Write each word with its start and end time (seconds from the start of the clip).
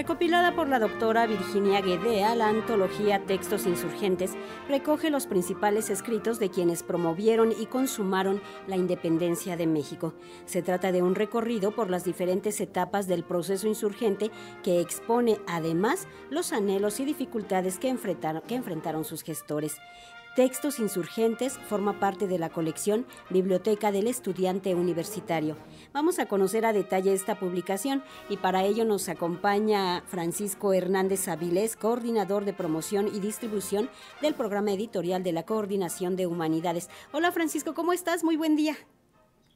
Recopilada 0.00 0.54
por 0.54 0.66
la 0.66 0.78
doctora 0.78 1.26
Virginia 1.26 1.82
Guedea, 1.82 2.34
la 2.34 2.48
antología 2.48 3.22
Textos 3.26 3.66
Insurgentes 3.66 4.32
recoge 4.66 5.10
los 5.10 5.26
principales 5.26 5.90
escritos 5.90 6.38
de 6.38 6.48
quienes 6.48 6.82
promovieron 6.82 7.52
y 7.52 7.66
consumaron 7.66 8.40
la 8.66 8.76
independencia 8.76 9.58
de 9.58 9.66
México. 9.66 10.14
Se 10.46 10.62
trata 10.62 10.90
de 10.90 11.02
un 11.02 11.14
recorrido 11.14 11.72
por 11.72 11.90
las 11.90 12.02
diferentes 12.02 12.62
etapas 12.62 13.08
del 13.08 13.24
proceso 13.24 13.68
insurgente 13.68 14.30
que 14.62 14.80
expone 14.80 15.38
además 15.46 16.08
los 16.30 16.54
anhelos 16.54 16.98
y 16.98 17.04
dificultades 17.04 17.78
que 17.78 17.90
enfrentaron, 17.90 18.40
que 18.40 18.54
enfrentaron 18.54 19.04
sus 19.04 19.22
gestores. 19.22 19.76
Textos 20.40 20.78
Insurgentes 20.78 21.58
forma 21.68 22.00
parte 22.00 22.26
de 22.26 22.38
la 22.38 22.48
colección 22.48 23.04
Biblioteca 23.28 23.92
del 23.92 24.06
Estudiante 24.06 24.74
Universitario. 24.74 25.58
Vamos 25.92 26.18
a 26.18 26.24
conocer 26.24 26.64
a 26.64 26.72
detalle 26.72 27.12
esta 27.12 27.38
publicación 27.38 28.02
y 28.30 28.38
para 28.38 28.64
ello 28.64 28.86
nos 28.86 29.10
acompaña 29.10 30.02
Francisco 30.06 30.72
Hernández 30.72 31.28
Avilés, 31.28 31.76
coordinador 31.76 32.46
de 32.46 32.54
promoción 32.54 33.10
y 33.14 33.20
distribución 33.20 33.90
del 34.22 34.32
programa 34.32 34.72
editorial 34.72 35.22
de 35.22 35.32
la 35.32 35.42
Coordinación 35.42 36.16
de 36.16 36.26
Humanidades. 36.26 36.88
Hola 37.12 37.32
Francisco, 37.32 37.74
¿cómo 37.74 37.92
estás? 37.92 38.24
Muy 38.24 38.36
buen 38.36 38.56
día. 38.56 38.78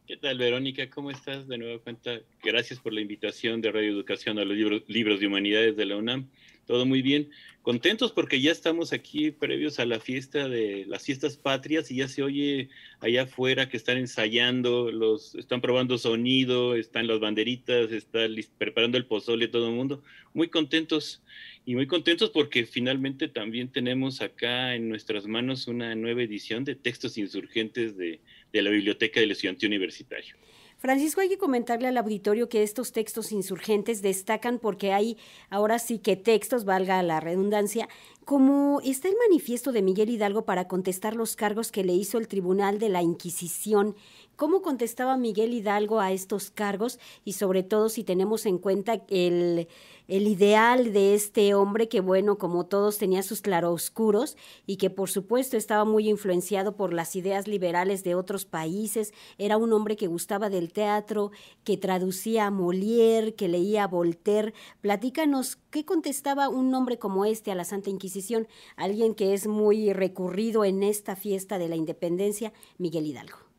¿Qué 0.07 0.19
tal, 0.19 0.37
Verónica? 0.37 0.91
¿Cómo 0.91 1.11
estás? 1.11 1.49
De 1.49 1.57
nuevo 1.57 1.81
cuenta, 1.81 2.21
gracias 2.43 2.79
por 2.79 2.93
la 2.93 3.01
invitación 3.01 3.63
de 3.63 3.73
Radio 3.73 3.91
Educación 3.91 4.39
a 4.39 4.45
los 4.45 4.55
libros, 4.55 4.83
libros 4.87 5.19
de 5.19 5.29
humanidades 5.29 5.79
de 5.79 5.87
la 5.87 5.97
UNAM. 5.97 6.29
Todo 6.67 6.87
muy 6.87 7.03
bien. 7.03 7.31
Contentos 7.63 8.13
porque 8.13 8.41
ya 8.41 8.53
estamos 8.53 8.93
aquí 8.93 9.31
previos 9.31 9.79
a 9.79 9.87
la 9.87 9.99
fiesta 9.99 10.49
de 10.49 10.85
las 10.87 11.05
fiestas 11.05 11.37
patrias 11.37 11.91
y 11.91 11.97
ya 11.97 12.09
se 12.09 12.23
oye 12.23 12.69
allá 13.01 13.23
afuera 13.23 13.69
que 13.69 13.77
están 13.77 13.97
ensayando, 13.97 14.91
los 14.91 15.35
están 15.35 15.61
probando 15.61 15.97
sonido, 15.97 16.75
están 16.75 17.07
las 17.07 17.21
banderitas, 17.21 17.91
están 17.91 18.35
preparando 18.59 18.99
el 18.99 19.07
pozole 19.07 19.49
todo 19.49 19.69
el 19.69 19.75
mundo. 19.75 20.03
Muy 20.35 20.49
contentos 20.49 21.23
y 21.65 21.75
muy 21.75 21.87
contentos 21.87 22.31
porque 22.31 22.67
finalmente 22.67 23.29
también 23.29 23.69
tenemos 23.69 24.21
acá 24.21 24.75
en 24.75 24.89
nuestras 24.89 25.27
manos 25.27 25.67
una 25.67 25.95
nueva 25.95 26.23
edición 26.23 26.65
de 26.65 26.75
textos 26.75 27.17
insurgentes 27.17 27.97
de, 27.97 28.21
de 28.53 28.63
la 28.63 28.71
Biblioteca 28.71 29.21
del 29.21 29.31
Estudiante 29.31 29.67
Universitario. 29.67 30.37
Francisco, 30.85 31.23
hay 31.23 31.31
que 31.31 31.39
comentarle 31.39 31.89
al 31.89 31.97
auditorio 31.97 32.51
que 32.51 32.63
estos 32.63 32.93
textos 32.93 33.33
insurgentes 33.33 34.03
destacan 34.03 34.59
porque 34.59 34.93
hay 34.93 35.17
ahora 35.49 35.79
sí 35.79 35.99
que 35.99 36.15
textos, 36.15 36.67
valga 36.67 37.03
la 37.03 37.21
redundancia, 37.21 37.89
como 38.27 38.83
está 38.85 39.09
el 39.09 39.15
manifiesto 39.27 39.73
de 39.73 39.81
Miguel 39.81 40.11
Hidalgo 40.11 40.45
para 40.45 40.69
contestar 40.69 41.17
los 41.17 41.37
cargos 41.37 41.73
que 41.73 41.85
le 41.85 41.95
hizo 41.95 42.19
el 42.19 42.29
Tribunal 42.29 42.79
de 42.79 42.91
la 42.91 43.01
Inquisición 43.01 43.97
¿Cómo 44.37 44.63
contestaba 44.63 45.17
Miguel 45.17 45.55
Hidalgo 45.55 46.01
a 46.01 46.11
estos 46.11 46.51
cargos? 46.51 46.99
Y 47.25 47.35
sobre 47.35 47.63
todo 47.63 47.89
si 47.89 48.03
tenemos 48.03 48.47
en 48.47 48.59
cuenta 48.59 49.01
el, 49.09 49.69
el 50.09 50.27
ideal 50.27 50.93
de 50.93 51.15
este 51.15 51.55
hombre 51.55 51.89
que, 51.89 52.01
bueno, 52.01 52.37
como 52.37 52.67
todos 52.67 52.99
tenía 52.99 53.23
sus 53.23 53.41
claroscuros 53.43 54.37
y 54.67 54.77
que 54.77 54.91
por 54.91 55.09
supuesto 55.09 55.57
estaba 55.57 55.85
muy 55.85 56.09
influenciado 56.09 56.75
por 56.75 56.93
las 56.93 57.15
ideas 57.15 57.47
liberales 57.47 58.03
de 58.03 58.17
otros 58.17 58.45
países. 58.45 59.15
Era 59.39 59.57
un 59.57 59.73
hombre 59.73 59.95
que 59.95 60.09
gustaba 60.09 60.51
del 60.51 60.73
teatro, 60.73 61.31
que 61.63 61.77
traducía 61.77 62.47
a 62.47 62.51
Molière, 62.51 63.37
que 63.37 63.47
leía 63.47 63.85
a 63.85 63.89
Voltaire. 63.89 64.53
Platícanos, 64.81 65.59
¿qué 65.71 65.85
contestaba 65.85 66.49
un 66.49 66.75
hombre 66.75 66.99
como 66.99 67.25
este 67.25 67.53
a 67.53 67.55
la 67.55 67.65
Santa 67.65 67.91
Inquisición? 67.91 68.49
Alguien 68.75 69.15
que 69.15 69.33
es 69.33 69.47
muy 69.47 69.93
recurrido 69.93 70.65
en 70.65 70.83
esta 70.83 71.15
fiesta 71.15 71.57
de 71.59 71.69
la 71.69 71.77
independencia, 71.77 72.53
Miguel 72.79 73.07
Hidalgo 73.07 73.54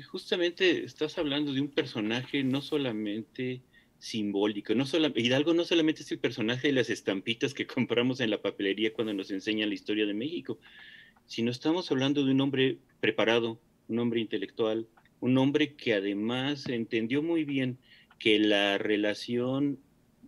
justamente 0.00 0.84
estás 0.84 1.18
hablando 1.18 1.52
de 1.52 1.60
un 1.60 1.68
personaje 1.68 2.42
no 2.44 2.62
solamente 2.62 3.60
simbólico, 3.98 4.74
no 4.74 4.86
solo, 4.86 5.12
Hidalgo 5.14 5.54
no 5.54 5.64
solamente 5.64 6.02
es 6.02 6.10
el 6.10 6.18
personaje 6.18 6.68
de 6.68 6.72
las 6.72 6.90
estampitas 6.90 7.54
que 7.54 7.66
compramos 7.66 8.20
en 8.20 8.30
la 8.30 8.40
papelería 8.40 8.92
cuando 8.92 9.12
nos 9.12 9.30
enseñan 9.30 9.68
la 9.68 9.74
historia 9.74 10.06
de 10.06 10.14
México, 10.14 10.58
sino 11.26 11.50
estamos 11.50 11.90
hablando 11.90 12.24
de 12.24 12.32
un 12.32 12.40
hombre 12.40 12.78
preparado, 13.00 13.60
un 13.88 13.98
hombre 13.98 14.20
intelectual, 14.20 14.88
un 15.20 15.38
hombre 15.38 15.74
que 15.74 15.94
además 15.94 16.68
entendió 16.68 17.22
muy 17.22 17.44
bien 17.44 17.78
que 18.18 18.38
la 18.38 18.78
relación 18.78 19.78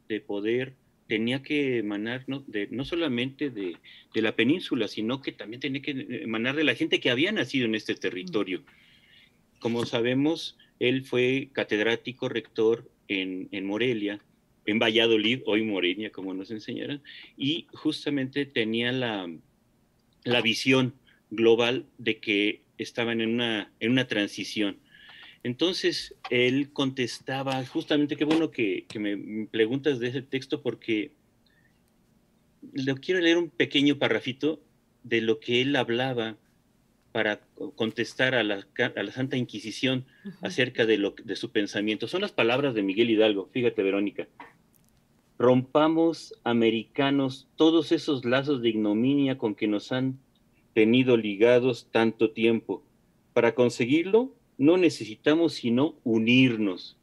de 0.09 0.21
poder 0.21 0.75
tenía 1.09 1.43
que 1.43 1.79
emanar 1.79 2.25
no, 2.27 2.45
no 2.71 2.85
solamente 2.85 3.51
de, 3.51 3.77
de, 4.15 4.23
la 4.23 4.35
península, 4.37 4.89
sino 4.89 5.21
que 5.21 5.33
también 5.33 5.61
tenía 5.61 5.83
que 5.83 6.23
emanar 6.23 6.57
de 6.57 6.65
la 6.65 6.75
gente 6.75 7.01
que 7.01 7.11
había 7.11 7.33
nacido 7.33 7.67
en 7.67 7.75
este 7.75 7.95
territorio. 7.95 8.63
Como 9.65 9.87
sabemos, 9.87 10.59
él 10.79 11.05
fue 11.05 11.49
catedrático 11.55 12.29
rector 12.29 12.87
en, 13.09 13.65
Morelia, 13.65 14.23
en 14.67 14.79
Valladolid, 14.79 15.41
hoy 15.47 15.63
Morelia, 15.63 16.13
como 16.13 16.35
nos 16.35 16.51
enseñaron, 16.51 17.03
y 17.39 17.67
justamente 17.73 18.45
tenía 18.45 18.93
la, 18.93 19.27
la 20.25 20.43
visión 20.43 20.93
global 21.31 21.87
de 21.97 22.21
que 22.21 22.61
estaban 22.77 23.23
en 23.23 23.31
una, 23.31 23.73
en 23.81 23.93
una 23.93 24.07
transición. 24.07 24.81
Entonces, 25.43 26.15
él 26.29 26.71
contestaba, 26.75 27.65
justamente, 27.65 28.17
qué 28.17 28.27
bueno 28.27 28.51
que, 28.51 28.85
que 28.87 28.99
me 28.99 29.47
preguntas 29.47 29.99
de 29.99 30.09
ese 30.09 30.21
texto, 30.21 30.63
porque 30.63 31.13
le 32.75 32.95
quiero 32.97 33.23
leer 33.23 33.39
un 33.39 33.49
pequeño 33.49 33.99
parrafito 33.99 34.63
de 35.05 35.23
lo 35.23 35.41
que 35.41 35.63
él 35.63 35.75
hablaba 35.75 36.37
para 37.15 37.39
contestar 37.77 38.35
a 38.35 38.43
la, 38.43 38.67
Santa 39.13 39.37
Inquisición 39.37 40.05
acerca 40.43 40.85
de, 40.85 40.99
lo, 40.99 41.13
de 41.13 41.37
su 41.37 41.53
pensamiento. 41.53 42.09
Son 42.09 42.23
las 42.23 42.33
palabras 42.33 42.75
de 42.75 42.83
Miguel 42.83 43.09
Hidalgo. 43.09 43.49
Fíjate, 43.53 43.85
Verónica. 43.85 44.27
Rompamos, 45.39 46.35
americanos, 46.43 47.47
todos 47.55 47.93
esos 47.93 48.25
lazos 48.25 48.63
de 48.63 48.71
ignominia 48.71 49.39
con 49.39 49.55
que 49.55 49.69
nos 49.69 49.93
han 49.93 50.19
tenido 50.73 51.17
ligados 51.17 51.87
tanto 51.93 52.33
tiempo. 52.33 52.83
Para 53.33 53.55
conseguirlo, 53.55 54.35
no 54.59 54.77
necesitamos 54.77 55.53
sino 55.53 55.95
unirnos. 56.03 56.97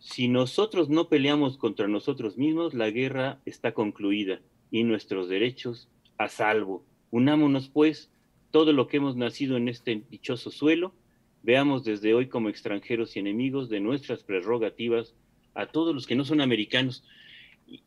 Si 0.00 0.28
nosotros 0.28 0.90
no 0.90 1.08
peleamos 1.08 1.56
contra 1.56 1.88
nosotros 1.88 2.36
mismos, 2.36 2.74
la 2.74 2.90
guerra 2.90 3.40
está 3.46 3.72
concluida 3.72 4.42
y 4.70 4.84
nuestros 4.84 5.30
derechos 5.30 5.88
a 6.18 6.28
salvo. 6.28 6.84
Unámonos, 7.10 7.70
pues, 7.70 8.10
todo 8.50 8.72
lo 8.72 8.86
que 8.86 8.98
hemos 8.98 9.16
nacido 9.16 9.56
en 9.56 9.68
este 9.68 10.02
dichoso 10.10 10.50
suelo, 10.50 10.94
veamos 11.42 11.84
desde 11.84 12.14
hoy 12.14 12.28
como 12.28 12.48
extranjeros 12.48 13.16
y 13.16 13.20
enemigos 13.20 13.68
de 13.68 13.80
nuestras 13.80 14.22
prerrogativas 14.22 15.14
a 15.54 15.66
todos 15.66 15.94
los 15.94 16.06
que 16.06 16.16
no 16.16 16.24
son 16.24 16.40
americanos. 16.40 17.04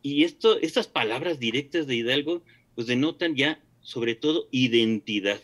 Y 0.02 0.24
esto, 0.24 0.58
estas 0.60 0.88
palabras 0.88 1.38
directas 1.38 1.86
de 1.86 1.96
Hidalgo, 1.96 2.42
pues 2.74 2.86
denotan 2.86 3.36
ya 3.36 3.60
sobre 3.80 4.14
todo 4.14 4.48
identidad. 4.50 5.40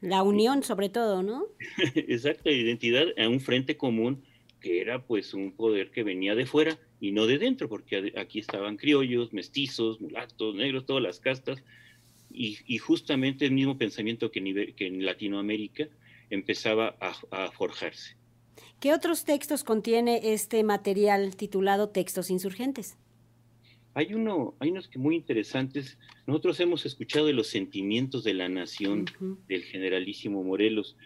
La 0.00 0.22
unión 0.22 0.62
sobre 0.62 0.88
todo, 0.88 1.22
¿no? 1.22 1.46
Exacto, 1.94 2.50
identidad 2.50 3.06
a 3.16 3.28
un 3.28 3.40
frente 3.40 3.76
común 3.76 4.22
que 4.60 4.80
era 4.80 5.04
pues 5.06 5.34
un 5.34 5.52
poder 5.52 5.90
que 5.90 6.02
venía 6.02 6.34
de 6.34 6.46
fuera 6.46 6.78
y 6.98 7.12
no 7.12 7.26
de 7.26 7.36
dentro, 7.36 7.68
porque 7.68 8.14
aquí 8.16 8.38
estaban 8.38 8.78
criollos, 8.78 9.32
mestizos, 9.34 10.00
mulatos, 10.00 10.54
negros, 10.54 10.86
todas 10.86 11.02
las 11.02 11.20
castas, 11.20 11.62
y, 12.34 12.78
justamente 12.78 13.46
el 13.46 13.52
mismo 13.52 13.78
pensamiento 13.78 14.30
que, 14.30 14.40
en 14.78 15.04
Latinoamérica 15.04 15.88
empezaba 16.30 16.96
a, 17.00 17.50
forjarse. 17.52 18.16
¿Qué 18.80 18.92
otros 18.92 19.24
textos 19.24 19.64
contiene 19.64 20.32
este 20.34 20.62
material 20.64 21.36
titulado 21.36 21.88
Textos 21.88 22.30
Insurgentes? 22.30 22.98
Hay, 23.94 24.12
uno, 24.12 24.54
hay 24.58 24.70
unos 24.70 24.88
que 24.88 24.98
muy 24.98 25.14
interesantes. 25.14 25.98
Nosotros 26.26 26.58
hemos 26.58 26.84
escuchado 26.84 27.26
de 27.26 27.32
los 27.32 27.46
sentimientos 27.46 28.24
de 28.24 28.34
la 28.34 28.48
nación 28.48 29.06
del 29.46 29.62
generalísimo 29.62 30.42
Morelos 30.42 30.96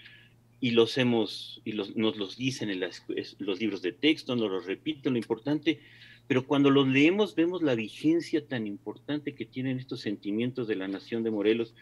y 0.61 0.71
los 0.71 0.97
hemos 0.99 1.61
y 1.65 1.72
los, 1.72 1.94
nos 1.97 2.17
los 2.17 2.37
dicen 2.37 2.70
en 2.70 2.81
los 2.81 3.61
libros 3.61 3.82
de 3.82 3.93
texto, 3.93 4.35
nos 4.35 4.50
los 4.50 4.64
repiten. 4.64 5.12
Lo 5.12 5.19
importante 5.19 5.81
pero 6.29 6.47
cuando 6.47 6.71
los 6.71 6.87
leemos 6.87 7.35
vemos 7.35 7.63
la 7.63 7.75
vigencia 7.75 8.47
tan 8.47 8.67
importante 8.67 9.35
que 9.35 9.47
tienen 9.47 9.79
estos 9.79 10.01
sentimientos 10.01 10.69
de 10.69 10.77
la 10.77 10.87
nación 10.87 11.23
de 11.25 11.31
Morelos. 11.31 11.75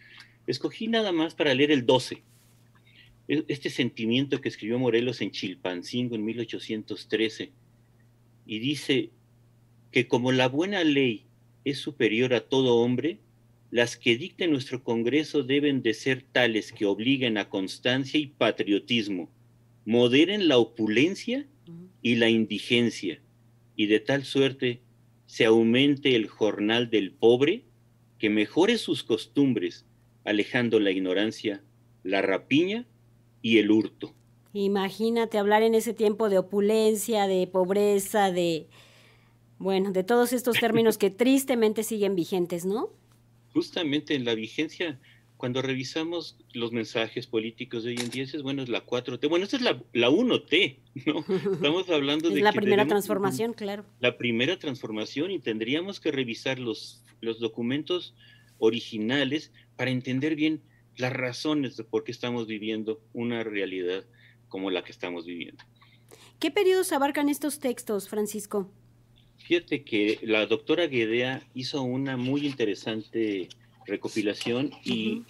Escogí 0.47 0.87
nada 0.87 1.11
más 1.11 1.35
para 1.35 1.53
leer 1.53 1.73
el 1.73 1.85
12, 1.85 2.23
e, 3.27 3.45
este 3.49 3.71
sentimiento 3.71 4.41
que 4.41 4.49
escribió 4.49 4.79
Morelos 4.79 5.21
en 5.21 5.33
Chilpancingo 5.33 6.15
en 6.15 6.25
1813, 6.25 7.51
y 8.47 8.59
dice 8.61 9.11
que 9.91 10.07
como 10.07 10.31
la 10.31 10.49
buena 10.49 10.85
ley 10.85 11.27
es 11.65 11.79
superior 11.79 12.33
a 12.33 12.43
todo 12.43 12.77
hombre, 12.77 13.19
las 13.73 13.97
que 13.97 14.17
dicte 14.17 14.47
nuestro 14.47 14.85
Congreso 14.85 15.43
deben 15.43 15.83
de 15.83 15.93
ser 15.93 16.23
tales 16.23 16.71
que 16.71 16.87
obliguen 16.87 17.37
a 17.37 17.49
constancia 17.49 18.21
y 18.21 18.29
patriotismo, 18.29 19.29
moderen 19.85 20.47
la 20.47 20.59
opulencia 20.59 21.47
y 22.01 22.15
la 22.15 22.29
indigencia, 22.29 23.21
y 23.77 23.87
de 23.87 24.01
tal 24.01 24.25
suerte 24.25 24.81
se 25.27 25.45
aumente 25.45 26.17
el 26.17 26.29
jornal 26.29 26.91
del 26.91 27.13
pobre, 27.13 27.65
que 28.19 28.31
mejore 28.31 28.79
sus 28.79 29.05
costumbres, 29.05 29.85
alejando 30.25 30.81
la 30.81 30.91
ignorancia, 30.91 31.63
la 32.03 32.23
rapiña 32.23 32.87
y 33.43 33.59
el 33.59 33.71
hurto. 33.71 34.15
Imagínate 34.53 35.39
hablar 35.39 35.63
en 35.63 35.75
ese 35.75 35.93
tiempo 35.93 36.31
de 36.31 36.39
opulencia, 36.39 37.27
de 37.27 37.47
pobreza, 37.47 38.33
de, 38.33 38.67
Bueno, 39.59 39.93
de 39.93 40.03
todos 40.03 40.33
estos 40.33 40.59
términos 40.59 40.97
que 40.97 41.11
tristemente 41.11 41.83
siguen 41.83 42.15
vigentes, 42.15 42.65
¿no? 42.65 42.89
Justamente 43.53 44.15
en 44.15 44.25
la 44.25 44.35
vigencia, 44.35 44.99
cuando 45.37 45.61
revisamos 45.61 46.39
los 46.53 46.73
mensajes 46.73 47.27
políticos 47.27 47.85
de 47.85 47.91
hoy 47.91 47.97
en 48.01 48.11
día, 48.11 48.25
es 48.25 48.43
bueno, 48.43 48.63
es 48.63 48.69
la 48.69 48.85
4T. 48.87 49.29
Bueno, 49.29 49.45
esta 49.45 49.57
es 49.57 49.63
la, 49.63 49.83
la 49.93 50.09
1T, 50.09 50.79
¿no? 51.07 51.25
Estamos 51.53 51.89
hablando 51.91 52.31
de... 52.31 52.41
la 52.41 52.53
primera 52.53 52.87
transformación, 52.87 53.53
claro. 53.53 53.85
La 54.01 54.17
primera 54.17 54.59
transformación 54.59 55.31
y 55.31 55.39
tendríamos 55.39 56.01
que 56.01 56.11
revisar 56.11 56.59
los, 56.59 57.03
los 57.21 57.39
documentos 57.39 58.15
originales 58.59 59.53
para 59.77 59.91
entender 59.91 60.37
bien 60.37 60.63
las 60.97 61.13
razones 61.13 61.77
de 61.77 61.85
por 61.85 62.05
qué 62.05 62.13
estamos 62.13 62.47
viviendo 62.47 63.03
una 63.13 63.45
realidad 63.45 64.05
como 64.49 64.71
la 64.71 64.85
que 64.85 64.93
estamos 64.93 65.27
viviendo. 65.27 65.63
¿Qué 66.39 66.51
periodos 66.51 66.93
abarcan 66.93 67.29
estos 67.29 67.59
textos, 67.59 68.09
Francisco? 68.09 68.71
Fíjate 69.39 69.85
que 69.85 70.19
la 70.23 70.47
doctora 70.47 70.87
Guedea 70.87 71.47
hizo 71.55 71.83
una 71.83 72.17
muy 72.17 72.47
interesante 72.47 73.49
recopilación 73.87 74.73
y 74.85 75.23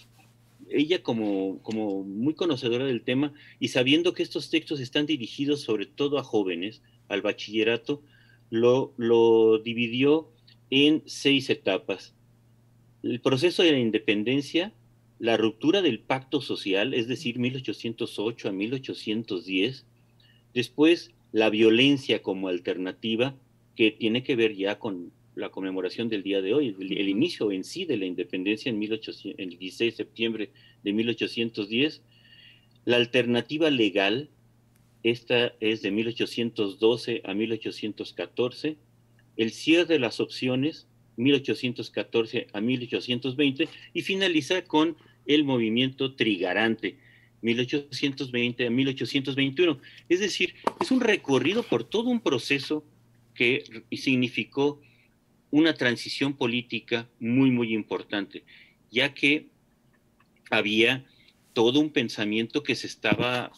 ella 0.71 1.03
como, 1.03 1.61
como 1.63 2.03
muy 2.03 2.35
conocedora 2.35 2.85
del 2.85 3.03
tema 3.03 3.33
y 3.61 3.69
sabiendo 3.69 4.13
que 4.13 4.23
estos 4.23 4.51
textos 4.51 4.81
están 4.81 5.07
dirigidos 5.07 5.61
sobre 5.63 5.87
todo 5.87 6.19
a 6.19 6.25
jóvenes, 6.25 6.83
al 7.09 7.23
bachillerato, 7.23 8.03
lo, 8.51 8.93
lo 8.97 9.59
dividió 9.59 10.29
en 10.71 11.03
seis 11.07 11.51
etapas. 11.51 12.15
El 13.03 13.21
proceso 13.21 13.63
de 13.63 13.73
la 13.73 13.79
independencia, 13.79 14.73
la 15.19 15.37
ruptura 15.37 15.83
del 15.83 16.01
pacto 16.01 16.41
social, 16.41 16.95
es 16.95 17.07
decir, 17.07 17.39
1808 17.39 18.49
a 18.49 18.53
1810, 18.53 19.87
después 20.55 21.13
la 21.33 21.51
violencia 21.51 22.23
como 22.23 22.49
alternativa, 22.49 23.37
que 23.77 23.91
tiene 23.91 24.23
que 24.23 24.37
ver 24.37 24.57
ya 24.57 24.79
con 24.79 25.13
la 25.37 25.51
conmemoración 25.51 26.09
del 26.09 26.23
día 26.23 26.41
de 26.41 26.55
hoy, 26.55 26.75
el, 26.81 27.09
inicio 27.09 27.53
en 27.53 27.63
sí 27.63 27.85
de 27.85 27.99
la 27.99 28.07
independencia 28.07 28.71
en, 28.71 28.79
1800, 28.79 29.35
el 29.39 29.59
16 29.59 29.93
de 29.93 29.97
septiembre 29.97 30.51
de 30.83 30.93
1810. 30.95 32.03
La 32.87 32.97
alternativa 32.97 33.71
legal, 33.71 34.31
esta 35.03 35.53
es 35.61 35.83
de 35.83 35.91
1812 35.91 37.21
a 37.23 37.35
1814. 37.35 38.77
El 39.37 39.51
cierre 39.51 39.85
de 39.85 39.99
las 39.99 40.21
opciones, 40.21 40.89
1814 41.17 42.47
a 42.55 42.61
1820. 42.63 43.69
Y 43.93 44.03
finaliza 44.03 44.65
con 44.65 44.97
el 45.27 45.45
movimiento 45.45 46.15
trigarante, 46.15 46.97
1820 47.43 48.67
a 48.67 48.71
1821. 48.71 49.79
Es 50.09 50.21
decir, 50.21 50.55
es 50.81 50.91
un 50.91 51.01
recorrido 51.01 51.63
por 51.63 51.85
todo 51.85 52.09
un 52.09 52.21
proceso 52.21 52.85
que 53.35 53.85
significó 53.93 54.81
una 55.51 55.75
transición 55.75 56.35
política 56.35 57.09
muy, 57.19 57.51
muy 57.51 57.75
importante, 57.75 58.45
ya 58.91 59.15
que 59.15 59.47
había 60.51 61.05
todo 61.53 61.81
un 61.81 61.91
pensamiento 61.91 62.63
que 62.63 62.75
se 62.75 62.87
estaba, 62.87 63.53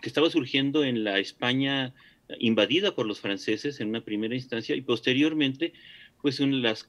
que 0.00 0.08
estaba 0.08 0.30
surgiendo 0.30 0.84
en 0.84 1.04
la 1.04 1.18
España 1.18 1.94
invadida 2.38 2.94
por 2.94 3.06
los 3.06 3.20
franceses 3.20 3.80
en 3.80 3.88
una 3.88 4.04
primera 4.04 4.34
instancia 4.34 4.76
y 4.76 4.80
posteriormente 4.80 5.72
pues 6.22 6.40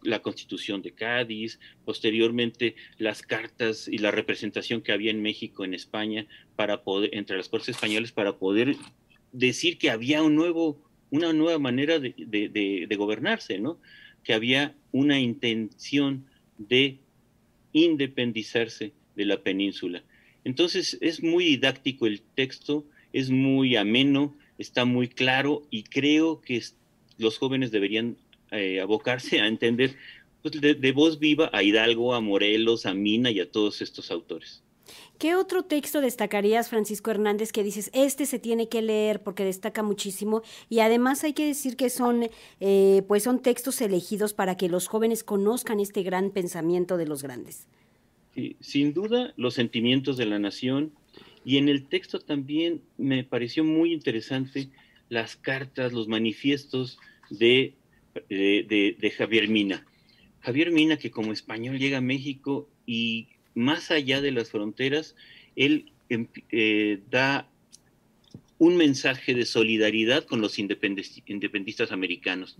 la 0.04 0.22
constitución 0.22 0.84
de 0.84 0.92
Cádiz, 0.92 1.60
posteriormente 1.86 2.76
las 3.00 3.24
cartas 3.24 3.88
y 3.88 3.98
la 3.98 4.12
representación 4.12 4.82
que 4.82 4.92
había 4.92 5.10
en 5.10 5.24
México, 5.24 5.66
en 5.66 5.74
España, 5.74 6.28
para 6.56 6.84
poder, 6.84 7.10
entre 7.14 7.36
las 7.36 7.50
cortes 7.50 7.70
españolas, 7.70 8.12
para 8.12 8.38
poder 8.38 8.76
decir 9.32 9.80
que 9.80 9.90
había 9.90 10.22
un 10.22 10.36
nuevo 10.36 10.80
una 11.14 11.32
nueva 11.32 11.60
manera 11.60 12.00
de, 12.00 12.96
gobernarse, 12.98 13.60
¿no? 13.60 13.80
Que 14.24 14.34
había 14.34 14.76
una 14.92 15.20
intención 15.20 16.26
de 16.58 16.98
independizarse 17.74 18.94
de 19.16 19.26
la 19.26 19.42
península. 19.42 20.04
Entonces 20.44 20.98
es 21.02 21.24
muy 21.24 21.46
didáctico 21.46 22.06
el 22.06 22.22
texto, 22.22 22.86
es 23.12 23.30
muy 23.30 23.76
ameno, 23.76 24.36
está 24.58 24.86
muy 24.86 25.08
claro 25.08 25.64
y 25.70 25.84
creo 25.84 26.42
que 26.42 26.62
los 27.18 27.38
jóvenes 27.38 27.72
deberían 27.72 28.18
eh, 28.52 28.80
abocarse 28.82 29.40
a 29.40 29.48
entender 29.48 29.96
pues, 30.42 30.60
de, 30.60 30.92
voz 30.92 31.20
viva 31.20 31.50
a 31.54 31.64
Hidalgo, 31.64 32.14
a 32.14 32.22
Morelos, 32.22 32.86
a 32.86 32.94
Mina 32.94 33.32
y 33.32 33.40
a 33.40 33.50
todos 33.50 33.82
estos 33.82 34.12
autores. 34.12 34.63
¿Qué 35.18 35.36
otro 35.36 35.64
texto 35.64 36.02
destacarías, 36.02 36.70
Francisco 36.70 37.12
Hernández, 37.12 37.52
que 37.52 37.64
dices, 37.64 37.90
este 37.94 38.26
se 38.26 38.40
tiene 38.40 38.68
que 38.68 38.82
leer 38.82 39.22
porque 39.22 39.46
destaca 39.46 39.84
muchísimo? 39.84 40.42
Y 40.70 40.80
además 40.80 41.24
hay 41.24 41.34
que 41.34 41.46
decir 41.46 41.76
que 41.76 41.90
son, 41.90 42.30
eh, 42.60 43.04
pues 43.08 43.24
son 43.24 43.42
textos 43.42 43.82
elegidos 43.82 44.34
para 44.34 44.58
que 44.58 44.70
los 44.70 44.88
jóvenes 44.88 45.24
conozcan 45.24 45.80
este 45.80 46.04
gran 46.04 46.32
pensamiento 46.32 46.98
de 46.98 47.06
los 47.06 47.24
grandes. 47.24 47.68
Sí, 48.36 48.56
sin 48.60 48.94
duda, 48.94 49.34
los 49.38 49.54
sentimientos 49.54 50.18
de 50.18 50.26
la 50.26 50.40
nación. 50.40 50.92
Y 51.46 51.58
en 51.58 51.70
el 51.70 51.88
texto 51.88 52.20
también 52.20 52.82
me 52.98 53.24
pareció 53.24 53.64
muy 53.64 53.94
interesante 53.94 54.70
las 55.10 55.36
cartas, 55.36 55.94
los 55.94 56.08
manifiestos 56.08 56.98
de, 57.30 57.76
de, 58.30 58.98
de 59.00 59.12
Javier 59.12 59.48
Mina. 59.50 59.86
Javier 60.44 60.72
Mina, 60.72 60.98
que 60.98 61.12
como 61.12 61.32
español 61.32 61.80
llega 61.80 62.00
a 62.00 62.02
México 62.02 62.70
y 62.86 63.30
más 63.56 63.92
allá 63.92 64.22
de 64.22 64.32
las 64.32 64.50
fronteras, 64.50 65.16
él 65.56 65.92
eh, 66.10 67.00
da 67.10 67.48
un 68.58 68.78
mensaje 68.78 69.34
de 69.34 69.46
solidaridad 69.46 70.26
con 70.26 70.40
los 70.42 70.58
independistas 70.58 71.92
americanos. 71.92 72.56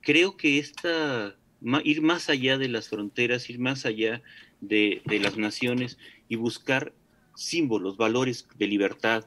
Creo 0.00 0.36
que 0.36 0.58
esta, 0.58 1.36
ir 1.84 2.02
más 2.02 2.30
allá 2.30 2.56
de 2.56 2.68
las 2.68 2.88
fronteras, 2.88 3.50
ir 3.50 3.58
más 3.58 3.84
allá 3.84 4.22
de, 4.60 5.02
las 5.20 5.36
naciones 5.36 5.98
y 6.28 6.36
buscar 6.36 6.92
símbolos, 7.34 7.96
valores 7.96 8.48
de 8.56 8.66
libertad, 8.66 9.26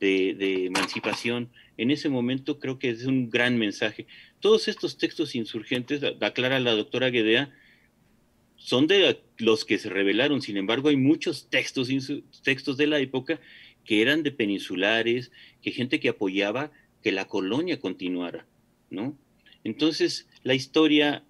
de, 0.00 0.66
emancipación, 0.66 1.50
en 1.76 1.90
ese 1.90 2.08
momento 2.08 2.58
creo 2.58 2.78
que 2.78 2.90
es 2.90 3.04
un 3.04 3.28
gran 3.28 3.58
mensaje. 3.58 4.06
Todos 4.40 4.68
estos 4.68 4.96
textos 4.96 5.34
insurgentes, 5.34 6.02
aclara 6.20 6.58
la 6.60 6.72
doctora 6.72 7.10
Guedea, 7.10 7.52
son 8.68 8.86
de 8.86 9.18
los 9.38 9.64
que 9.64 9.78
se 9.78 9.88
revelaron. 9.88 10.42
Sin 10.42 10.58
embargo, 10.58 10.90
hay 10.90 10.96
muchos 10.96 11.48
textos, 11.48 11.88
textos 12.42 12.76
de 12.76 12.86
la 12.86 12.98
época 12.98 13.40
que 13.86 14.02
eran 14.02 14.22
de 14.22 14.30
peninsulares, 14.30 15.32
que 15.62 15.70
gente 15.70 16.00
que 16.00 16.10
apoyaba 16.10 16.70
que 17.02 17.10
la 17.10 17.26
colonia 17.26 17.80
continuara, 17.80 18.46
¿no? 18.90 19.16
Entonces, 19.64 20.28
la 20.42 20.52
historia 20.52 21.24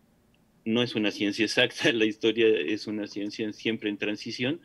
no 0.65 0.83
es 0.83 0.97
una 0.97 1.13
ciencia 1.13 1.45
exacta, 1.45 1.93
la 1.93 2.07
historia 2.07 2.49
es 2.49 2.89
una 2.89 3.07
ciencia 3.07 3.53
siempre 3.53 3.89
en 3.89 3.99
transición 3.99 4.61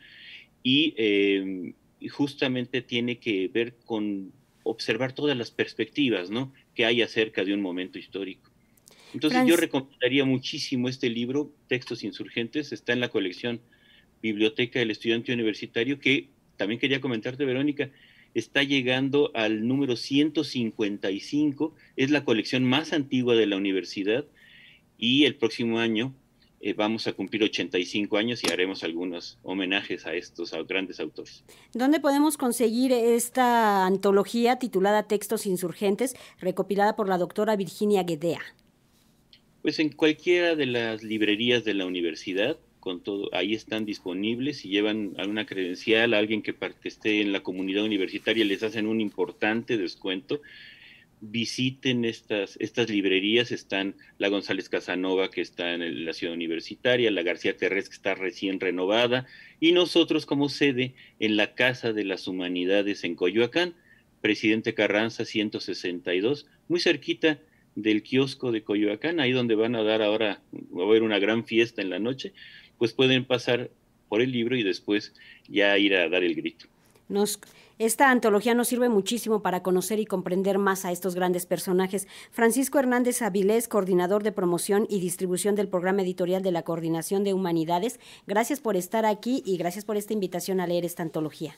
y 0.63 0.96
eh, 0.98 1.75
justamente 2.10 2.82
tiene 2.82 3.20
que 3.20 3.50
ver 3.50 3.75
con 3.86 4.34
observar 4.63 5.13
todas 5.13 5.38
las 5.38 5.51
perspectivas, 5.51 6.32
¿no? 6.32 6.51
Que 6.74 6.86
hay 6.86 7.03
acerca 7.03 7.46
de 7.46 7.53
un 7.53 7.62
momento 7.62 8.00
histórico. 8.00 8.52
Entonces 9.13 9.46
yo 9.46 9.55
recomendaría 9.55 10.25
muchísimo 10.25 10.89
este 10.89 11.10
libro, 11.10 11.51
Textos 11.67 12.03
Insurgentes, 12.03 12.72
está 12.72 12.93
en 12.93 13.00
la 13.00 13.10
colección 13.10 13.62
Biblioteca 14.22 14.79
del 14.79 14.91
Estudiante 14.91 15.34
Universitario, 15.34 16.00
que 16.00 16.29
también 16.58 16.79
quería 16.79 17.01
comentarte, 17.01 17.46
Verónica, 17.46 17.89
está 18.34 18.63
llegando 18.63 19.32
al 19.36 19.67
número 19.67 19.96
155, 19.96 21.75
es 21.96 22.10
la 22.10 22.24
colección 22.24 22.63
más 22.63 22.93
antigua 22.93 23.36
de 23.36 23.46
la 23.46 23.58
universidad 23.58 24.25
y 24.98 25.25
el 25.25 25.36
próximo 25.36 25.79
año 25.79 26.13
eh, 26.62 26.74
vamos 26.74 27.08
a 27.08 27.13
cumplir 27.13 27.43
85 27.43 28.17
años 28.17 28.41
y 28.43 28.51
haremos 28.51 28.86
algunos 28.86 29.38
homenajes 29.43 30.05
a 30.05 30.13
estos 30.13 30.53
grandes 30.65 31.01
autores. 31.01 31.43
¿Dónde 31.74 32.00
podemos 32.00 32.38
conseguir 32.38 32.93
esta 32.93 33.86
antología 33.86 34.58
titulada 34.58 35.03
Textos 35.03 35.46
Insurgentes, 35.46 36.15
recopilada 36.39 36.96
por 36.96 37.10
la 37.10 37.17
doctora 37.17 37.58
Virginia 37.58 38.03
Guedea? 38.03 38.41
Pues 39.63 39.79
en 39.79 39.89
cualquiera 39.89 40.58
de 40.58 40.65
las 40.65 41.03
librerías 41.03 41.63
de 41.63 41.74
la 41.74 41.86
universidad, 41.86 42.60
con 42.82 43.01
todo, 43.01 43.29
ahí 43.34 43.53
están 43.53 43.86
disponibles. 43.86 44.58
Si 44.58 44.67
llevan 44.67 45.13
alguna 45.17 45.46
credencial 45.46 46.13
alguien 46.13 46.41
que 46.41 46.53
esté 46.84 47.22
en 47.22 47.32
la 47.32 47.43
comunidad 47.43 47.86
universitaria, 47.86 48.43
les 48.43 48.62
hacen 48.62 48.88
un 48.88 49.00
importante 49.00 49.77
descuento. 49.77 50.41
Visiten 51.22 52.03
estas, 52.03 52.58
estas 52.60 52.89
librerías, 52.89 53.53
están 53.53 53.96
la 54.17 54.27
González 54.27 54.67
Casanova, 54.67 55.32
que 55.32 55.39
está 55.39 55.75
en 55.75 56.03
la 56.03 56.12
ciudad 56.12 56.34
universitaria, 56.34 57.10
la 57.10 57.24
García 57.24 57.55
Terrés, 57.55 57.88
que 57.88 57.96
está 57.96 58.15
recién 58.15 58.60
renovada, 58.60 59.27
y 59.62 59.72
nosotros 59.72 60.25
como 60.25 60.50
sede 60.50 60.93
en 61.22 61.38
la 61.38 61.55
Casa 61.55 61.93
de 61.93 62.03
las 62.03 62.27
Humanidades 62.27 63.05
en 63.05 63.15
Coyoacán, 63.15 63.75
Presidente 64.20 64.74
Carranza 64.74 65.24
162, 65.24 66.48
muy 66.67 66.82
cerquita 66.82 67.39
del 67.75 68.03
kiosco 68.03 68.51
de 68.51 68.63
Coyoacán, 68.63 69.20
ahí 69.20 69.32
donde 69.32 69.56
van 69.56 69.75
a 69.75 69.84
dar 69.84 70.01
ahora, 70.01 70.42
va 70.75 70.84
a 70.84 70.88
haber 70.88 71.03
una 71.03 71.20
gran 71.20 71.46
fiesta 71.46 71.82
en 71.82 71.89
la 71.89 72.00
noche, 72.00 72.34
pues 72.77 72.94
pueden 72.94 73.25
pasar 73.25 73.70
por 74.10 74.22
el 74.22 74.32
libro 74.32 74.56
y 74.56 74.63
después 74.63 75.13
ya 75.48 75.77
ir 75.77 75.96
a 75.96 76.10
dar 76.10 76.24
el 76.24 76.36
grito. 76.36 76.68
Nos, 77.10 77.39
esta 77.80 78.12
antología 78.12 78.53
nos 78.53 78.68
sirve 78.68 78.89
muchísimo 78.89 79.42
para 79.42 79.63
conocer 79.63 80.00
y 80.00 80.06
comprender 80.06 80.58
más 80.58 80.86
a 80.86 80.92
estos 80.92 81.15
grandes 81.15 81.46
personajes. 81.46 82.08
Francisco 82.32 82.80
Hernández 82.80 83.22
Avilés, 83.22 83.68
coordinador 83.68 84.24
de 84.24 84.32
promoción 84.32 84.86
y 84.89 85.00
distribución 85.00 85.56
del 85.56 85.68
programa 85.68 86.03
editorial 86.03 86.44
de 86.44 86.51
la 86.51 86.63
Coordinación 86.63 87.24
de 87.24 87.34
Humanidades, 87.34 88.00
gracias 88.27 88.60
por 88.60 88.77
estar 88.77 89.06
aquí 89.06 89.42
y 89.46 89.58
gracias 89.58 89.86
por 89.86 89.98
esta 89.98 90.13
invitación 90.13 90.60
a 90.60 90.68
leer 90.68 90.86
esta 90.86 91.03
antología. 91.03 91.56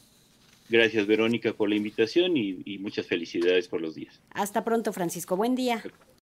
Gracias, 0.70 1.06
Verónica, 1.06 1.54
por 1.54 1.70
la 1.70 1.76
invitación 1.76 2.36
y, 2.38 2.78
muchas 2.80 3.06
felicidades 3.06 3.68
por 3.68 3.82
los 3.82 3.96
días. 3.96 4.22
Hasta 4.32 4.64
pronto, 4.64 4.94
Francisco. 4.94 5.36
Buen 5.36 5.56
día. 5.56 5.82